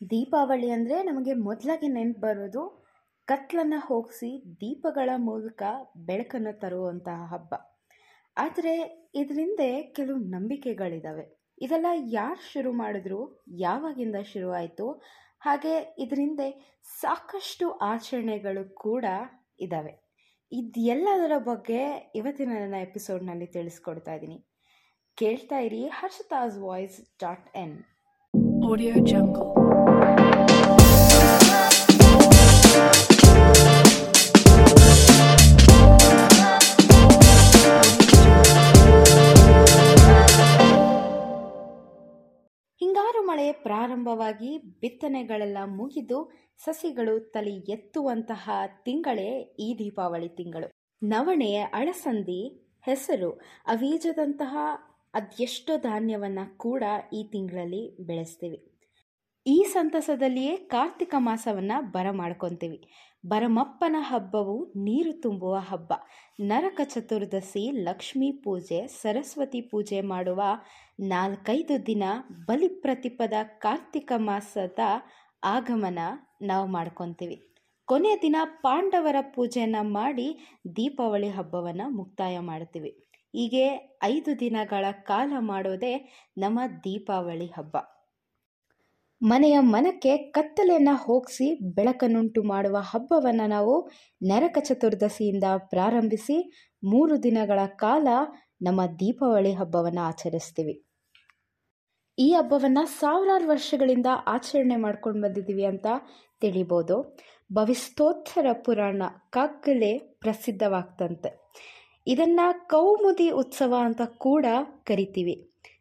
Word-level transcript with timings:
ದೀಪಾವಳಿ 0.00 0.70
ಅಂದರೆ 0.70 1.02
ನಮಗೆ 1.02 1.32
ಮೊದಲಾಗಿ 1.32 1.88
ನೆನಪು 1.88 2.20
ಬರೋದು 2.20 2.62
ಕತ್ಲನ್ನು 3.28 3.86
ಹೋಗಿಸಿ 3.86 4.30
ದೀಪಗಳ 4.60 5.10
ಮೂಲಕ 5.16 5.62
ಬೆಳಕನ್ನು 5.96 6.60
ತರುವಂತಹ 6.60 7.26
ಹಬ್ಬ. 7.32 7.54
ಆದರೆ 8.36 8.74
ಇದರಿಂದ 9.14 9.60
ಕೆಲವು 9.96 10.18
ನಂಬಿಕೆಗಳಿದ್ದಾವೆ 10.18 11.38
ಇದೆಲ್ಲ 11.62 11.86
ಯಾರು 11.94 12.42
ಶುರು 12.52 12.72
ಮಾಡಿದ್ರು, 12.72 13.44
ಯಾವಾಗಿಂದ 13.58 14.16
ಶುರುವಾಯಿತು 14.32 14.86
ಹಾಗೆ 15.40 15.94
ಇದರಿಂದ 15.98 16.40
ಸಾಕಷ್ಟು 17.00 17.70
ಆಚರಣೆಗಳು 17.70 18.74
ಕೂಡ 18.74 19.04
ಇದ್ದಾವೆ 19.60 19.94
ಇದೆಲ್ಲದರ 20.52 21.32
ಬಗ್ಗೆ 21.38 22.10
ಇವತ್ತಿನ 22.14 22.52
ನನ್ನ 22.52 22.74
ಎಪಿಸೋಡ್ನಲ್ಲಿ 22.74 23.46
ತಿಳಿಸ್ಕೊಡ್ತಾ 23.46 24.14
ಇದ್ದೀನಿ. 24.14 24.38
ಕೇಳ್ತಾ 25.18 25.58
ಇರಿ 25.58 25.84
ಹರ್ಷತಾಸ್ 25.88 26.58
voice 26.58 27.00
dot 27.24 27.56
in 27.56 27.78
audio 28.70 28.94
Jungle. 28.94 29.57
ಪ್ರಾರಂಭವಾಗಿ 43.52 44.58
ಬಿತ್ತನೆಗಳೆಲ್ಲ 44.58 45.56
ಮುಗಿದು 45.66 46.32
ಸಸಿಗಳು 46.58 47.20
ತಲೆ 47.20 47.50
ಎತ್ತುವಂತಹ 47.50 48.50
ತಿಂಗಳೇ 48.84 49.56
ಈ 49.58 49.76
ದೀಪಾವಳಿ 49.78 50.28
ತಿಂಗಳು. 50.28 50.70
ನವಣೆ 51.02 51.56
ಅಳಸಂದಿ 51.56 52.72
ಹೆಸರು 52.82 53.30
ಅವೀಜದಂತಹ 53.66 54.56
ಅದೆಷ್ಟೋ 55.14 55.76
ಧಾನ್ಯವನ್ನು 55.76 56.58
ಕೂಡ 56.58 56.82
ಈ 57.12 57.24
ತಿಂಗಳಲ್ಲಿ 57.24 57.96
ಬೆಳೆಸ್ತೀವಿ. 58.00 58.77
ಈ 59.48 59.62
ಸಂತಸದಲ್ಲಿಯೇ 59.62 60.56
ಕಾರ್ತಿಕ 60.56 61.14
ಮಾಸವನ್ನು 61.18 61.90
ಬರಮಾಡ್ಕೊತೀವಿ. 61.90 62.78
ಬರಮಪ್ಪನ 63.26 63.96
ಹಬ್ಬವು 63.98 64.72
ನೀರು 64.76 65.12
ತುಂಬುವ 65.20 65.54
ಹಬ್ಬ. 65.56 65.92
ನರಕ 66.40 66.80
ಚತುರ್ದಶಿ, 66.84 67.70
ಲಕ್ಷ್ಮೀ 67.84 68.32
ಪೂಜೆ, 68.32 68.86
ಸರಸ್ವತಿ 68.86 69.60
ಪೂಜೆ 69.60 70.00
ಮಾಡುವ 70.00 70.42
ನಾಲ್ಕೈದು 71.00 71.86
ದಿನ 71.86 72.02
ಬಲಿ 72.46 72.68
ಪ್ರತಿಪದ 72.68 73.32
ಕಾರ್ತಿಕ 73.58 74.12
ಮಾಸದ 74.16 74.78
ಆಗಮನ 75.44 75.98
ನಾವು 76.42 76.66
ಮಾಡ್ಕೊತೀವಿ. 76.66 77.38
ಕೊನೆಯ 77.88 78.16
ದಿನ 78.22 78.36
ಪಾಂಡವರ 78.44 79.16
ಪೂಜೆಯನ್ನು 79.34 79.82
ಮಾಡಿ 79.92 80.28
ದೀಪಾವಳಿ 80.76 81.28
ಹಬ್ಬವನ್ನು 81.28 81.88
ಮುಕ್ತಾಯ 81.90 82.38
ಮಾಡ್ತೀವಿ. 82.38 82.90
ಹೀಗೆ 83.36 83.96
ಐದು 84.02 84.40
ದಿನಗಳ 84.40 84.84
ಕಾಲ 85.02 85.32
ಮಾಡೋದೇ 85.38 85.94
ನಮ್ಮ 86.38 86.60
ದೀಪಾವಳಿ 86.84 87.46
ಹಬ್ಬ. 87.46 87.76
ಮನೆಯ 89.22 89.56
ಮನಕ್ಕೆ 89.60 90.16
ಕತ್ತಲೆಯನ್ನು 90.16 90.96
ಹೋಗಿಸಿ 90.96 91.74
ಬೆಳಕನ್ನುಂಟು 91.74 92.42
ಮಾಡುವ 92.42 92.76
ಹಬ್ಬವನ್ನು 92.80 93.46
ನಾವು 93.48 93.90
ನರಕ 94.22 94.58
ಚತುರ್ದಶಿಯಿಂದ 94.60 95.44
ಪ್ರಾರಂಭಿಸಿ 95.56 96.36
ಮೂರು 96.84 97.22
ದಿನಗಳ 97.22 97.58
ಕಾಲ 97.66 98.08
ನಮ್ಮ 98.62 98.80
ದೀಪಾವಳಿ 98.86 99.52
ಹಬ್ಬವನ್ನು 99.52 100.00
ಆಚರಿಸ್ತೀವಿ. 100.00 100.84
ಈ 102.18 102.32
ಹಬ್ಬವನ್ನು 102.32 102.86
ಸಾವಿರಾರು 102.86 103.48
ವರ್ಷಗಳಿಂದ 103.48 104.06
ಆಚರಣೆ 104.26 104.76
ಮಾಡ್ಕೊಂಡು 104.76 105.22
ಬಂದಿದ್ದೀವಿ 105.22 105.64
ಅಂತ 105.64 105.86
ತಿಳಿಬೋದು. 106.40 107.18
ಭವಿಸ್ತೋತ್ತರ 107.52 108.46
ಪುರಾಣ 108.52 109.02
ಕಗ್ಗಲೆ 109.30 109.98
ಪ್ರಸಿದ್ಧವಾಗ್ತಂತೆ. 109.98 111.30
ಇದನ್ನು 112.06 112.68
ಕೌಮುದಿ 112.68 113.30
ಉತ್ಸವ 113.30 113.74
ಅಂತ 113.84 114.02
ಕೂಡ 114.18 114.46
ಕರಿತೀವಿ. 114.84 115.36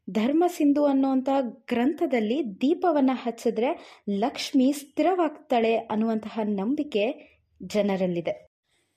ಧರ್ಮ 0.10 0.44
ಸಿಂಧು 0.48 0.86
ಅನ್ನುವಂತಹ 0.86 1.40
ಗ್ರಂಥದಲ್ಲಿ 1.68 2.44
ದೀಪವನ್ನು 2.62 3.16
ಹಚ್ಚಿದ್ರೆ 3.24 4.02
ಲಕ್ಷ್ಮಿ 4.10 4.72
ಸ್ಥಿರವಾಗ್ತಾಳೆ 4.72 5.78
ಅನ್ನುವಂತಹ 5.78 6.40
ನಂಬಿಕೆ 6.44 7.04
ಜನರಲ್ಲಿದೆ. 7.64 8.48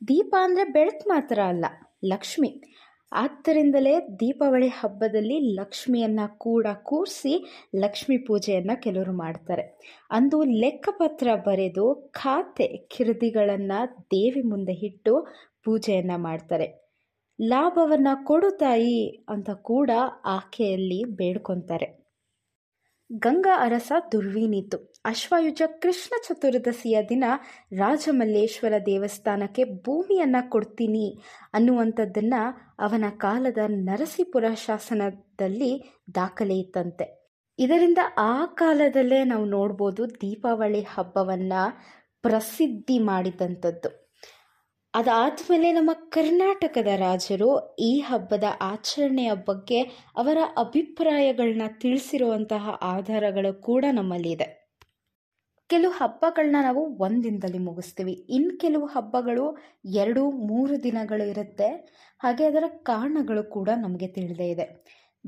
ದೀಪ 0.09 0.35
ಅಂದರೆ 0.43 0.65
ಬೆಳಕು 0.65 1.09
ಮಾತ್ರ 1.09 1.39
ಅಲ್ಲ, 1.49 1.65
ಲಕ್ಷ್ಮಿ. 2.05 2.51
ಆದ್ದರಿಂದಲೇ 3.13 4.01
ದೀಪಾವಳಿ 4.01 4.69
ಹಬ್ಬದಲ್ಲಿ 4.69 5.55
ಲಕ್ಷ್ಮಿಯನ್ನು 5.55 6.39
ಕೂಡ 6.39 6.67
ಕೂರಿಸಿ 6.83 7.33
ಲಕ್ಷ್ಮಿ 7.77 8.19
ಪೂಜೆಯನ್ನು 8.19 8.83
ಕೆಲವರು 8.83 9.13
ಮಾಡ್ತಾರೆ. 9.13 9.81
ಅಂದು 10.11 10.45
ಲೆಕ್ಕಪತ್ರ 10.45 11.29
ಬರೆದು, 11.35 12.13
ಖಾತೆ 12.15 12.69
ಕಿರದಿಗಳನ್ನು 12.77 13.81
ದೇವಿ 14.01 14.43
ಮುಂದೆ 14.43 14.73
ಇಟ್ಟು 14.73 15.27
ಪೂಜೆಯನ್ನು 15.65 16.19
ಮಾಡ್ತಾರೆ. 16.23 16.80
ಲಾಭವನ್ನು 17.49 18.25
ಕೊಡು 18.25 18.59
ಅಂತ 19.29 19.51
ಕೂಡ 19.51 19.91
ಆಕೆಯಲ್ಲಿ 20.25 21.05
ಬೇಡ್ಕೊತಾರೆ. 21.05 22.01
ಗಂಗಾ 23.13 23.65
ಅರಸ 23.65 23.93
ದುರ್ವೀನಿತು. 24.13 24.93
ಅಶ್ವಾಯುಜ 25.05 25.63
ಕೃಷ್ಣ 25.67 26.15
ಚತುರ್ದಶಿಯ 26.29 27.03
ದಿನ 27.09 27.25
ರಾಜಮಲ್ಲೇಶ್ವರ 27.73 28.73
ದೇವಸ್ಥಾನಕ್ಕೆ 28.87 29.65
ಭೂಮಿಯನ್ನು 29.65 30.51
ಕೊಡ್ತೀನಿ 30.51 31.19
ಅನ್ನುವಂಥದ್ದನ್ನು 31.55 32.75
ಅವನ 32.79 33.05
ಕಾಲದ 33.17 33.59
ನರಸೀಪುರ 33.69 34.45
ಶಾಸನದಲ್ಲಿ 34.55 36.03
ದಾಖಲೆ 36.15 36.59
ಇತ್ತಂತೆ. 36.59 37.37
ಇದರಿಂದ 37.59 37.99
ಆ 38.19 38.47
ಕಾಲದಲ್ಲೇ 38.47 39.25
ನಾವು 39.25 39.45
ನೋಡ್ಬೋದು 39.45 40.11
ದೀಪಾವಳಿ 40.11 40.81
ಹಬ್ಬವನ್ನು 40.81 41.81
ಪ್ರಸಿದ್ಧಿ 42.23 42.99
ಮಾಡಿದಂಥದ್ದು. 42.99 44.00
ಅದಾದಮೇಲೆ 44.95 45.73
ನಮ್ಮ 45.73 45.91
ಕರ್ನಾಟಕದ 45.93 46.87
ರಾಜರು 46.97 47.77
ಈ 47.77 48.01
ಹಬ್ಬದ 48.01 48.45
ಆಚರಣೆಯ 48.61 49.31
ಬಗ್ಗೆ 49.45 49.81
ಅವರ 50.17 50.39
ಅಭಿಪ್ರಾಯಗಳನ್ನ 50.59 51.63
ತಿಳಿಸಿರುವಂತಹ 51.81 52.69
ಆಧಾರಗಳು 52.83 53.63
ಕೂಡ 53.63 53.85
ನಮ್ಮಲ್ಲಿದೆ. 53.93 54.47
ಕೆಲವು 55.69 55.93
ಹಬ್ಬಗಳನ್ನ 55.93 56.57
ನಾವು 56.63 56.97
ಒಂದಿನದಲ್ಲಿ 56.99 57.59
ಮುಗಿಸ್ತೀವಿ. 57.59 58.13
ಇನ್ನು 58.13 58.59
ಕೆಲವು 58.59 58.87
ಹಬ್ಬಗಳು 58.87 59.59
ಎರಡು, 59.85 60.31
ಮೂರು 60.31 60.83
ದಿನಗಳು 60.83 61.25
ಇರುತ್ತೆ. 61.29 61.69
ಹಾಗೆ 62.19 62.45
ಅದರ 62.45 62.65
ಕಾರಣಗಳು 62.83 63.45
ಕೂಡ 63.51 63.69
ನಮಗೆ 63.83 64.07
ತಿಳಿದೇ 64.07 64.49
ಇದೆ. 64.49 64.67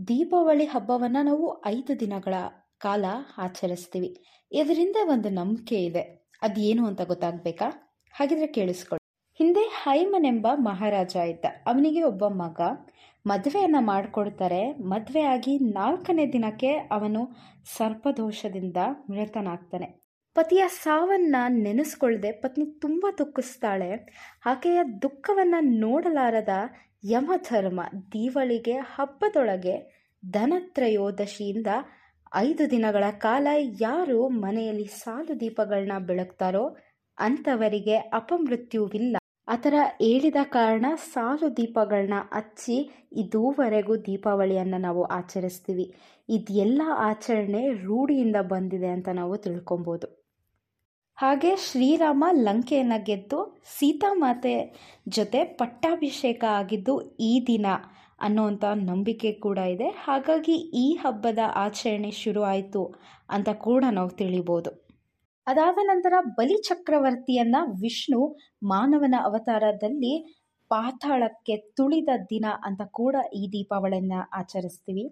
ದೀಪಾವಳಿ 0.08 0.64
ಹಬ್ಬವನ್ನು 0.64 1.24
ನಾವು 1.24 1.64
ಐದು 1.66 2.00
ದಿನಗಳ 2.00 2.34
ಕಾಲ 2.78 3.04
ಆಚರಿಸ್ತೀವಿ. 3.38 4.24
ಇದರಿಂದ 4.52 4.96
ಒಂದು 5.04 5.28
ನಂಬಿಕೆ 5.28 5.84
ಇದೆ. 5.84 6.00
ಅದೇನು 6.42 6.86
ಅಂತ 6.86 7.00
ಗೊತ್ತಾಗಬೇಕಾ? 7.00 7.98
ಹಾಗಿದ್ರೆ 8.14 8.46
ಕೇಳಿಸ್ಕೊಳ್ಳಿ 8.46 9.01
ಹಿಂದೆ 9.38 9.65
ಎಂಬ 10.26 10.47
ಮಹಾರಾಜ 10.54 11.16
ಇದ್ದ. 11.16 11.44
ಅವನಿಗೆ 11.66 12.03
ಒಬ್ಬ 12.03 12.28
ಮಗ. 12.28 12.60
ಮದುವೆಯನ್ನು 13.26 13.81
ಮಾಡಿಕೊಡ್ತಾರೆ. 13.81 14.72
ಆಗಿ 15.20 15.59
ನಾಲ್ಕನೇ 15.59 16.32
ದಿನಕ್ಕೆ 16.32 16.72
ಅವನು 16.72 17.22
ಸರ್ಪದೋಷದಿಂದ 17.76 18.76
ಮೃತನಾಗ್ತಾನೆ 19.10 19.88
ಪತಿಯ 20.34 20.65
ಸಾವನ್ನ 20.69 21.37
ನೆನೆಸ್ಕೊಳ್ಳದೆ 21.48 22.32
ಪತ್ನಿ 22.32 22.66
ತುಂಬ 22.81 23.06
ದುಃಖಿಸ್ತಾಳೆ. 23.19 23.91
ಆಕೆಯ 24.47 24.78
ದುಃಖವನ್ನು 25.03 25.60
ನೋಡಲಾರದ 25.60 26.49
ಯಮಧರ್ಮ 27.04 27.81
ದೀವಳಿಗೆ 28.12 28.72
ಹಬ್ಬದೊಳಗೆ 28.72 29.76
ಧನತ್ರಯೋದಶಿಯಿಂದ 30.31 31.66
ಐದು 32.34 32.70
ದಿನಗಳ 32.70 33.04
ಕಾಲ 33.19 33.47
ಯಾರು 33.81 34.28
ಮನೆಯಲ್ಲಿ 34.28 34.84
ಸಾಲು 34.84 35.41
ದೀಪಗಳನ್ನ 35.41 36.06
ಬೆಳಗ್ತಾರೋ 36.06 36.76
ಅಂಥವರಿಗೆ 37.19 37.97
ಅಪಮೃತ್ಯುವಿಲ್ಲ. 37.97 39.16
ಆ 39.52 39.54
ಥರ 39.56 39.74
ಹೇಳಿದ 40.02 40.40
ಕಾರಣ 40.56 40.86
ಸಾಲು 41.12 41.48
ದೀಪಗಳನ್ನ 41.56 42.18
ಹಚ್ಚಿ 42.32 42.76
ಇದುವರೆಗೂ 43.22 43.94
ದೀಪಾವಳಿಯನ್ನು 44.06 44.78
ನಾವು 44.78 45.02
ಆಚರಿಸ್ತೀವಿ. 45.18 45.86
ಇದೆಲ್ಲ 46.28 46.82
ಆಚರಣೆ 47.10 47.62
ರೂಢಿಯಿಂದ 47.84 48.36
ಬಂದಿದೆ 48.52 48.90
ಅಂತ 48.96 49.08
ನಾವು 49.20 49.36
ತಿಳ್ಕೊಬೋದು. 49.36 50.08
ಹಾಗೆ 51.18 51.50
ಶ್ರೀರಾಮ 51.56 52.24
ಲಂಕೆಯನ್ನು 52.48 52.98
ಗೆದ್ದು 53.04 53.40
ಸೀತಾಮಾತೆ 53.78 54.54
ಜೊತೆ 55.08 55.44
ಪಟ್ಟಾಭಿಷೇಕ 55.60 56.44
ಆಗಿದ್ದು 56.60 56.94
ಈ 57.20 57.32
ದಿನ 57.46 57.66
ಅನ್ನೋವಂಥ 58.20 58.64
ನಂಬಿಕೆ 58.90 59.32
ಕೂಡ 59.32 59.58
ಇದೆ. 59.74 59.88
ಹಾಗಾಗಿ 60.04 60.56
ಈ 60.84 60.86
ಹಬ್ಬದ 61.02 61.38
ಆಚರಣೆ 61.54 62.10
ಶುರು 62.22 62.42
ಆಯಿತು 62.42 62.82
ಅಂತ 63.30 63.48
ಕೂಡ 63.69 63.84
ನಾವು 63.90 64.10
ತಿಳಿಬೋದು. 64.22 64.72
ಅದಾದ 65.47 65.78
ನಂತರ 65.82 66.14
ಬಲಿ 66.20 66.56
ಚಕ್ರವರ್ತಿಯನ್ನ 66.62 67.56
ವಿಷ್ಣು 67.81 68.37
ಮಾನವನ 68.62 69.14
ಅವತಾರದಲ್ಲಿ 69.25 70.43
ಪಾತಾಳಕ್ಕೆ 70.70 71.56
ತುಳಿದ 71.56 72.08
ದಿನ 72.31 72.46
ಅಂತ 72.64 72.82
ಕೂಡ 72.82 73.16
ಈ 73.34 73.49
ದೀಪಾವಳಿಯನ್ನ 73.52 74.12
ಆಚರಿಸ್ತೀವಿ. 74.32 75.05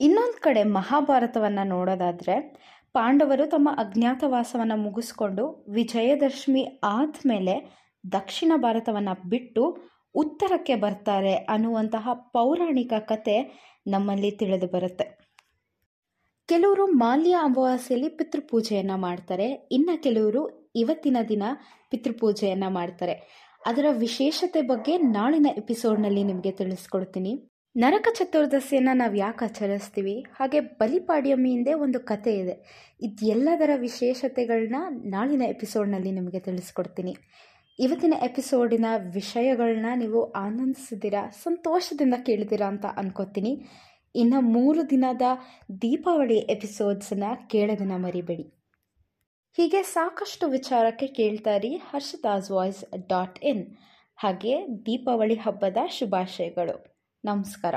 ಇನ್ನೊಂದು 0.00 0.40
ಕಡೆ 0.40 0.62
ಮಹಾಭಾರತವನ್ನು 0.62 1.64
ನೋಡೋದಾದರೆ 1.68 2.36
ಪಾಂಡವರು 2.94 3.46
ತಮ್ಮ 3.46 3.68
ಅಜ್ಞಾತವಾಸವನ್ನು 3.78 4.76
ಮುಗಿಸ್ಕೊಂಡು 4.76 5.64
ವಿಜಯದಶಮಿ 5.68 6.80
ಆದಮೇಲೆ 6.84 7.54
ದಕ್ಷಿಣ 8.04 8.52
ಭಾರತವನ್ನು 8.56 9.28
ಬಿಟ್ಟು 9.28 9.64
ಉತ್ತರಕ್ಕೆ 10.14 10.74
ಬರ್ತಾರೆ 10.74 11.34
ಅನ್ನುವಂತಹ 11.36 12.08
ಪೌರಾಣಿಕ 12.32 12.92
ಕತೆ 13.06 13.36
ನಮ್ಮಲ್ಲಿ 13.86 14.30
ತಿಳಿದು 14.30 14.66
ಬರುತ್ತೆ. 14.66 15.17
ಕೆಲವರು 16.48 16.86
ಮಾಲ್ಯ 16.86 17.34
ಅಮಾವಾಸ್ಯೆಯಲ್ಲಿ 17.42 18.08
ಪಿತೃಪೂಜೆಯನ್ನು 18.08 18.96
ಮಾಡ್ತಾರೆ. 18.96 19.68
ಇನ್ನು 19.72 20.02
ಕೆಲವರು 20.02 20.42
ಇವತ್ತಿನ 20.74 21.16
ದಿನ 21.28 21.42
ಪಿತೃಪೂಜೆಯನ್ನು 21.90 22.70
ಮಾಡ್ತಾರೆ. 22.70 23.14
ಅದರ 23.66 23.86
ವಿಶೇಷತೆ 23.90 24.62
ಬಗ್ಗೆ 24.62 24.98
ನಾಳಿನ 24.98 25.46
ಎಪಿಸೋಡ್ನಲ್ಲಿ 25.56 26.22
ನಿಮಗೆ 26.22 26.50
ತಿಳಿಸ್ಕೊಡ್ತೀನಿ. 26.50 27.32
ನರಕ 27.76 28.08
ಚತುರ್ದಶಿಯನ್ನು 28.14 28.94
ನಾವು 28.96 29.14
ಯಾಕೆ 29.14 29.44
ಆಚರಿಸ್ತೀವಿ? 29.44 30.14
ಹಾಗೆ 30.38 30.60
ಬಲಿಪಾಡ್ಯಮಿ 30.60 31.50
ಹಿಂದೆ 31.50 31.74
ಒಂದು 31.74 32.00
ಕತೆ 32.00 32.32
ಇದೆ. 32.32 32.54
ಇದೆಲ್ಲದರ 33.02 33.70
ವಿಶೇಷತೆಗಳನ್ನ 33.76 34.80
ನಾಳಿನ 35.04 35.42
ಎಪಿಸೋಡ್ನಲ್ಲಿ 35.48 36.10
ನಿಮಗೆ 36.10 36.40
ತಿಳಿಸ್ಕೊಡ್ತೀನಿ. 36.40 37.14
ಇವತ್ತಿನ 37.78 38.14
ಎಪಿಸೋಡಿನ 38.22 38.86
ವಿಷಯಗಳನ್ನ 39.14 39.86
ನೀವು 39.96 40.30
ಆನಂದಿಸಿದ್ದೀರಾ 40.32 41.28
ಸಂತೋಷದಿಂದ 41.42 42.14
ಕೇಳಿದ್ದೀರಾ 42.26 42.66
ಅಂತ 42.66 42.86
ಅನ್ಕೋತೀನಿ. 42.96 43.52
ಇನ್ನು 44.14 44.40
ಮೂರು 44.40 44.90
ದಿನದ 44.90 45.22
ದೀಪಾವಳಿ 45.82 46.38
ಎಪಿಸೋಡ್ಸನ್ನು 46.38 47.48
ಕೇಳೋದನ್ನು 47.48 47.98
ಮರಿಬೇಡಿ. 47.98 48.42
ಹೀಗೆ 49.56 49.82
ಸಾಕಷ್ಟು 49.82 50.48
ವಿಚಾರಕ್ಕೆ 50.48 51.06
ಕೇಳ್ತಾ 51.06 51.54
ಇರಿ 51.54 51.76
ಹರ್ಷದಾಸ್ 51.76 52.50
ವಾಯ್ಸ್ 52.50 53.08
ಡಾಟ್ 53.08 53.44
ಇನ್ 53.44 53.76
ಹಾಗೆ 54.16 54.66
ದೀಪಾವಳಿ 54.86 55.34
ಹಬ್ಬದ 55.34 55.76
ಶುಭಾಶಯಗಳು. 55.90 56.96
ನಮಸ್ಕಾರ. 57.24 57.74